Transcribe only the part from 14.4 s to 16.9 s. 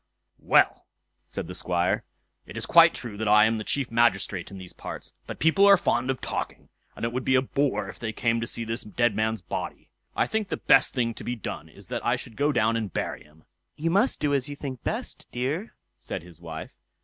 you think best, dear", said his wife.